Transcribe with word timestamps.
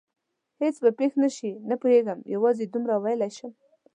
هېڅ 0.61 0.75
به 0.83 0.89
پېښ 0.99 1.11
نه 1.23 1.29
شي؟ 1.35 1.51
نه 1.69 1.75
پوهېږم، 1.81 2.19
یوازې 2.35 2.65
دومره 2.67 2.93
ویلای 3.03 3.31
شم. 3.37 3.51